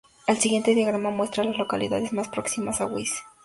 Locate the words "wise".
2.87-3.19